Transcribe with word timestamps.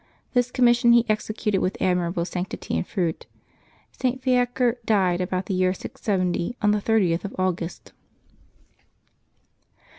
This 0.33 0.49
commission 0.49 0.93
he 0.93 1.05
executed 1.07 1.59
with 1.61 1.79
admirable 1.79 2.25
sanctity 2.25 2.75
and 2.75 2.87
fruit. 2.87 3.27
St. 3.91 4.19
Fiaker 4.19 4.77
died 4.83 5.21
about 5.21 5.45
the 5.45 5.53
year 5.53 5.75
670, 5.75 6.55
on 6.59 6.71
the 6.71 6.81
30th 6.81 7.23
of 7.23 7.35
August. 7.37 7.91